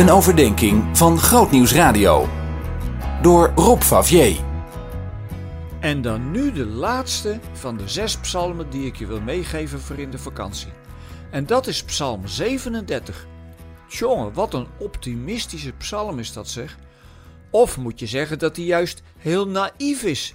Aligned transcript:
Een 0.00 0.10
overdenking 0.10 0.98
van 0.98 1.18
Grootnieuws 1.18 1.72
Radio. 1.72 2.28
Door 3.22 3.52
Rob 3.54 3.80
Favier. 3.80 4.40
En 5.80 6.02
dan 6.02 6.30
nu 6.30 6.52
de 6.52 6.66
laatste 6.66 7.40
van 7.52 7.76
de 7.76 7.88
zes 7.88 8.18
psalmen 8.18 8.70
die 8.70 8.86
ik 8.86 8.96
je 8.96 9.06
wil 9.06 9.20
meegeven 9.20 9.80
voor 9.80 9.98
in 9.98 10.10
de 10.10 10.18
vakantie. 10.18 10.72
En 11.30 11.46
dat 11.46 11.66
is 11.66 11.84
psalm 11.84 12.26
37. 12.26 13.26
Tjonge, 13.88 14.32
wat 14.32 14.54
een 14.54 14.66
optimistische 14.78 15.72
psalm 15.72 16.18
is 16.18 16.32
dat 16.32 16.48
zeg. 16.48 16.78
Of 17.50 17.76
moet 17.76 18.00
je 18.00 18.06
zeggen 18.06 18.38
dat 18.38 18.56
hij 18.56 18.64
juist 18.64 19.02
heel 19.16 19.48
naïef 19.48 20.02
is? 20.02 20.34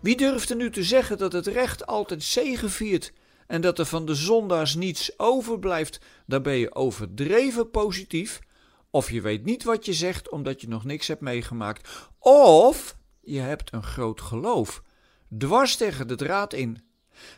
Wie 0.00 0.16
durft 0.16 0.50
er 0.50 0.56
nu 0.56 0.70
te 0.70 0.82
zeggen 0.82 1.18
dat 1.18 1.32
het 1.32 1.46
recht 1.46 1.86
altijd 1.86 2.22
zegeviert 2.22 3.12
en 3.46 3.60
dat 3.60 3.78
er 3.78 3.86
van 3.86 4.06
de 4.06 4.14
zondaars 4.14 4.74
niets 4.74 5.18
overblijft? 5.18 6.00
Daar 6.26 6.42
ben 6.42 6.56
je 6.56 6.74
overdreven 6.74 7.70
positief. 7.70 8.40
Of 8.90 9.10
je 9.10 9.20
weet 9.20 9.44
niet 9.44 9.64
wat 9.64 9.84
je 9.84 9.92
zegt 9.92 10.30
omdat 10.30 10.60
je 10.60 10.68
nog 10.68 10.84
niks 10.84 11.06
hebt 11.06 11.20
meegemaakt. 11.20 12.08
Of 12.18 12.96
je 13.20 13.40
hebt 13.40 13.72
een 13.72 13.82
groot 13.82 14.20
geloof. 14.20 14.82
Dwars 15.38 15.76
tegen 15.76 16.08
de 16.08 16.16
draad 16.16 16.52
in. 16.52 16.82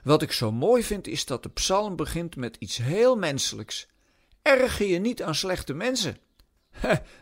Wat 0.04 0.22
ik 0.22 0.32
zo 0.32 0.52
mooi 0.52 0.82
vind 0.82 1.06
is 1.06 1.24
dat 1.24 1.42
de 1.42 1.48
psalm 1.48 1.96
begint 1.96 2.36
met 2.36 2.56
iets 2.58 2.76
heel 2.76 3.16
menselijks. 3.16 3.88
Erger 4.42 4.86
je 4.86 4.98
niet 4.98 5.22
aan 5.22 5.34
slechte 5.34 5.74
mensen. 5.74 6.16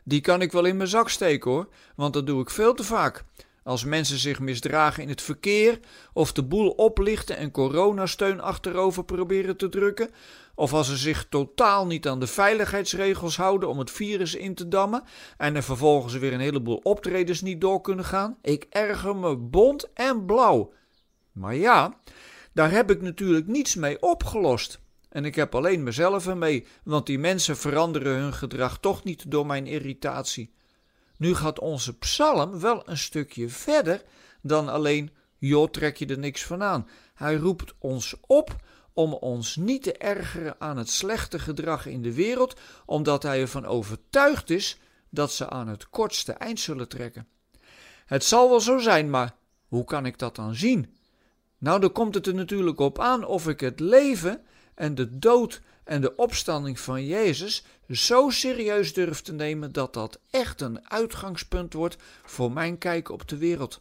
die 0.05 0.21
kan 0.21 0.43
ik 0.43 0.53
wel 0.53 0.65
in 0.65 0.77
mijn 0.77 0.89
zak 0.89 1.09
steken 1.09 1.51
hoor, 1.51 1.69
want 1.97 2.13
dat 2.13 2.27
doe 2.27 2.41
ik 2.41 2.51
veel 2.51 2.75
te 2.75 2.85
vaak. 2.85 3.25
Als 3.63 3.85
mensen 3.85 4.19
zich 4.19 4.41
misdragen 4.41 5.03
in 5.03 5.09
het 5.09 5.23
verkeer, 5.23 5.81
of 6.13 6.33
de 6.33 6.43
boel 6.43 6.71
oplichten 6.71 7.37
en 7.37 7.51
coronasteun 7.51 8.41
achterover 8.41 9.05
proberen 9.05 9.57
te 9.57 9.69
drukken, 9.69 10.11
of 10.61 10.73
als 10.73 10.87
ze 10.87 10.97
zich 10.97 11.27
totaal 11.29 11.87
niet 11.87 12.09
aan 12.09 12.21
de 12.21 12.27
veiligheidsregels 12.27 13.37
houden 13.37 13.69
om 13.69 13.79
het 13.79 13.91
virus 13.91 14.35
in 14.35 14.55
te 14.55 14.69
dammen 14.69 15.03
en 15.37 15.57
er 15.57 15.63
vervolgens 15.63 16.15
weer 16.15 16.33
een 16.33 16.41
heleboel 16.41 16.81
optredens 16.83 17.41
niet 17.41 17.61
door 17.61 17.81
kunnen 17.81 18.05
gaan, 18.05 18.37
ik 18.43 18.67
erger 18.71 19.17
me 19.17 19.37
bont 19.37 19.93
en 19.93 20.27
blauw. 20.27 20.73
Maar 21.33 21.55
ja, 21.55 21.99
daar 22.53 22.71
heb 22.71 22.91
ik 22.91 23.03
natuurlijk 23.03 23.47
niets 23.47 23.75
mee 23.75 24.03
opgelost. 24.03 24.81
En 25.09 25.25
ik 25.25 25.35
heb 25.35 25.55
alleen 25.55 25.83
mezelf 25.83 26.27
ermee, 26.27 26.67
want 26.85 27.07
die 27.07 27.19
mensen 27.19 27.57
veranderen 27.57 28.19
hun 28.19 28.35
gedrag 28.35 28.79
toch 28.79 29.05
niet 29.05 29.31
door 29.31 29.47
mijn 29.47 29.67
irritatie. 29.67 30.55
Nu 31.17 31.35
gaat 31.35 31.59
onze 31.59 31.99
psalm 31.99 32.61
wel 32.61 32.83
een 32.89 32.99
stukje 32.99 33.49
verder 33.49 34.03
dan 34.43 34.69
alleen, 34.69 35.11
joh, 35.39 35.71
trek 35.71 35.97
je 35.97 36.07
er 36.07 36.19
niks 36.19 36.45
van 36.45 36.63
aan. 36.63 36.89
Hij 37.15 37.35
roept 37.35 37.75
ons 37.79 38.15
op 38.27 38.57
om 38.93 39.13
ons 39.13 39.57
niet 39.57 39.83
te 39.83 39.93
ergeren 39.93 40.57
aan 40.59 40.77
het 40.77 40.91
slechte 40.91 41.39
gedrag 41.39 41.87
in 41.87 42.03
de 42.03 42.15
wereld, 42.15 42.61
omdat 42.85 43.23
hij 43.23 43.41
ervan 43.41 43.67
overtuigd 43.67 44.51
is 44.51 44.79
dat 45.09 45.33
ze 45.33 45.49
aan 45.49 45.69
het 45.69 45.91
kortste 45.91 46.33
eind 46.33 46.61
zullen 46.61 46.89
trekken. 46.89 47.27
Het 48.07 48.25
zal 48.25 48.49
wel 48.49 48.61
zo 48.61 48.79
zijn, 48.79 49.11
maar 49.11 49.35
hoe 49.69 49.85
kan 49.85 50.07
ik 50.07 50.19
dat 50.19 50.37
dan 50.37 50.55
zien? 50.55 50.95
Nou, 51.59 51.81
dan 51.81 51.93
komt 51.93 52.15
het 52.15 52.27
er 52.27 52.35
natuurlijk 52.35 52.81
op 52.81 52.99
aan 52.99 53.25
of 53.25 53.49
ik 53.49 53.61
het 53.61 53.81
leven 53.81 54.43
en 54.75 54.95
de 54.95 55.19
dood 55.19 55.61
en 55.85 56.01
de 56.01 56.17
opstanding 56.17 56.81
van 56.81 57.07
Jezus 57.07 57.65
zo 57.89 58.31
serieus 58.31 58.93
durf 58.93 59.21
te 59.21 59.33
nemen 59.33 59.73
dat 59.73 59.95
dat 59.95 60.21
echt 60.31 60.61
een 60.61 60.91
uitgangspunt 60.91 61.73
wordt 61.73 61.97
voor 62.25 62.53
mijn 62.53 62.79
kijk 62.79 63.09
op 63.09 63.29
de 63.29 63.37
wereld. 63.37 63.81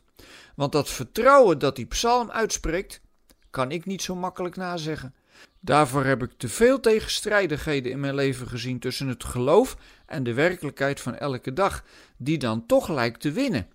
Want 0.55 0.71
dat 0.71 0.89
vertrouwen 0.89 1.59
dat 1.59 1.75
die 1.75 1.85
psalm 1.85 2.31
uitspreekt, 2.31 3.01
kan 3.49 3.71
ik 3.71 3.85
niet 3.85 4.01
zo 4.01 4.15
makkelijk 4.15 4.55
nazeggen. 4.55 5.13
Daarvoor 5.59 6.05
heb 6.05 6.23
ik 6.23 6.31
te 6.37 6.49
veel 6.49 6.79
tegenstrijdigheden 6.79 7.91
in 7.91 7.99
mijn 7.99 8.15
leven 8.15 8.47
gezien 8.47 8.79
tussen 8.79 9.07
het 9.07 9.23
geloof 9.23 9.77
en 10.05 10.23
de 10.23 10.33
werkelijkheid 10.33 10.99
van 10.99 11.15
elke 11.15 11.53
dag, 11.53 11.83
die 12.17 12.37
dan 12.37 12.65
toch 12.65 12.89
lijkt 12.89 13.21
te 13.21 13.31
winnen. 13.31 13.67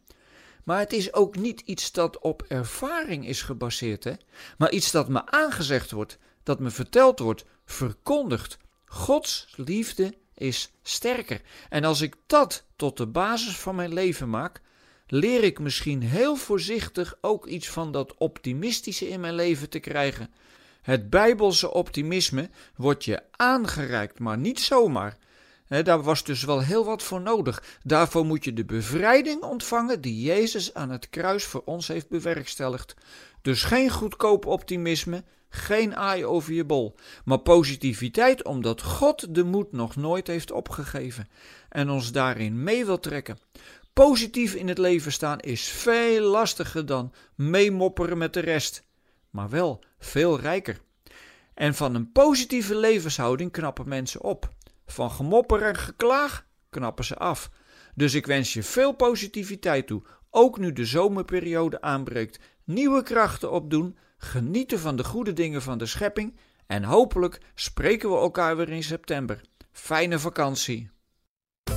Maar 0.65 0.79
het 0.79 0.93
is 0.93 1.13
ook 1.13 1.37
niet 1.37 1.61
iets 1.61 1.93
dat 1.93 2.19
op 2.19 2.43
ervaring 2.43 3.27
is 3.27 3.43
gebaseerd, 3.43 4.05
hè? 4.05 4.13
maar 4.59 4.71
iets 4.71 4.91
dat 4.91 5.09
me 5.09 5.27
aangezegd 5.27 5.91
wordt, 5.91 6.19
dat 6.43 6.61
me 6.61 6.71
verteld 6.71 7.19
wordt, 7.19 7.45
verkondigd. 7.65 8.59
Gods 8.85 9.55
liefde 9.57 10.15
is 10.35 10.73
sterker. 10.83 11.41
En 11.69 11.85
als 11.85 12.01
ik 12.01 12.15
dat 12.27 12.65
tot 12.77 12.97
de 12.97 13.07
basis 13.07 13.57
van 13.57 13.75
mijn 13.75 13.93
leven 13.93 14.31
maak, 14.31 14.61
leer 15.07 15.45
ik 15.45 15.59
misschien 15.59 16.03
heel 16.03 16.37
voorzichtig 16.37 17.19
ook 17.21 17.47
iets 17.47 17.69
van 17.69 17.93
dat 17.93 18.15
optimistische 18.19 19.09
in 19.09 19.21
mijn 19.21 19.35
leven 19.35 19.69
te 19.69 19.79
krijgen. 19.79 20.31
Het 20.83 21.11
bijbelse 21.11 21.73
optimisme 21.73 22.51
wordt 22.77 23.05
je 23.05 23.23
aangereikt, 23.31 24.19
maar 24.19 24.39
niet 24.39 24.61
zomaar. 24.61 25.17
daar 25.69 26.03
was 26.03 26.25
dus 26.25 26.45
wel 26.45 26.61
heel 26.61 26.85
wat 26.85 27.03
voor 27.03 27.21
nodig. 27.21 27.79
Daarvoor 27.83 28.25
moet 28.25 28.45
je 28.45 28.53
de 28.53 28.65
bevrijding 28.65 29.43
ontvangen 29.43 30.01
die 30.01 30.23
Jezus 30.23 30.75
aan 30.75 30.91
het 30.91 31.11
kruis 31.11 31.45
voor 31.45 31.63
ons 31.65 31.89
heeft 31.89 32.09
bewerkstelligd. 32.09 32.95
Dus 33.43 33.63
geen 33.63 33.91
goedkoop 33.91 34.47
optimisme, 34.47 35.25
geen 35.49 35.97
aai 35.97 36.25
over 36.25 36.53
je 36.53 36.65
bol, 36.65 36.95
maar 37.25 37.39
positiviteit 37.39 38.45
omdat 38.45 38.83
God 38.83 39.35
de 39.35 39.45
moed 39.45 39.73
nog 39.73 39.97
nooit 39.97 40.27
heeft 40.27 40.51
opgegeven 40.51 41.29
en 41.69 41.91
ons 41.91 42.13
daarin 42.13 42.63
mee 42.63 42.85
wil 42.85 43.01
trekken. 43.01 43.39
Positief 43.95 44.55
in 44.55 44.69
het 44.69 44.79
leven 44.79 45.13
staan 45.13 45.41
is 45.41 45.69
veel 45.69 46.23
lastiger 46.23 46.87
dan 46.87 47.13
meemopperen 47.35 48.19
met 48.19 48.33
de 48.33 48.41
rest, 48.41 48.85
maar 49.31 49.49
wel 49.49 49.85
veel 49.99 50.41
rijker. 50.41 50.81
En 51.55 51.75
van 51.75 51.95
een 51.95 52.13
positieve 52.13 52.77
levenshouding 52.77 53.53
knappen 53.53 53.89
mensen 53.89 54.23
op. 54.23 54.49
Van 54.87 55.11
gemopper 55.11 55.63
en 55.63 55.77
geklaag 55.77 56.47
knappen 56.71 57.05
ze 57.05 57.17
af. 57.17 57.51
Dus 57.95 58.15
ik 58.15 58.27
wens 58.27 58.53
je 58.53 58.63
veel 58.63 58.93
positiviteit 58.93 59.87
toe, 59.87 60.03
ook 60.31 60.59
nu 60.59 60.73
de 60.73 60.85
zomerperiode 60.85 61.81
aanbreekt. 61.81 62.39
Nieuwe 62.65 63.03
krachten 63.03 63.51
opdoen, 63.51 63.97
genieten 64.17 64.79
van 64.79 64.97
de 64.97 65.05
goede 65.05 65.33
dingen 65.33 65.63
van 65.63 65.79
de 65.79 65.87
schepping 65.87 66.37
en 66.67 66.85
hopelijk 66.85 67.39
spreken 67.55 68.11
we 68.11 68.17
elkaar 68.17 68.57
weer 68.57 68.69
in 68.69 68.83
september. 68.83 69.41
Fijne 69.73 70.19
vakantie. 70.19 70.91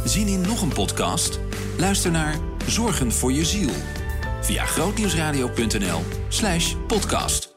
Zien 0.05 0.28
in 0.28 0.41
nog 0.41 0.61
een 0.61 0.73
podcast? 0.73 1.39
Luister 1.78 2.12
naar 2.12 2.36
Zorgen 2.68 3.12
voor 3.12 3.32
je 3.32 3.46
ziel 3.46 3.70
via 4.42 4.66
grootnieuwsradio.nl/podcast. 4.66 7.56